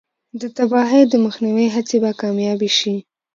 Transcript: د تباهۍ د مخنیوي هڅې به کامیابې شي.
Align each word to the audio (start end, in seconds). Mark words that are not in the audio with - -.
د 0.41 0.41
تباهۍ 0.57 1.03
د 1.07 1.13
مخنیوي 1.25 1.67
هڅې 1.75 1.97
به 2.03 2.11
کامیابې 2.21 2.69
شي. 2.79 2.95